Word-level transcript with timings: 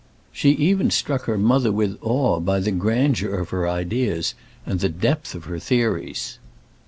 She 0.31 0.49
even 0.53 0.89
struck 0.89 1.25
her 1.25 1.37
mother 1.37 1.71
with 1.71 1.95
awe 2.01 2.39
by 2.39 2.59
the 2.59 2.71
grandeur 2.71 3.35
of 3.35 3.51
her 3.51 3.69
ideas 3.69 4.33
and 4.65 4.79
the 4.79 4.89
depth 4.89 5.35
of 5.35 5.43
her 5.43 5.59
theories. 5.59 6.39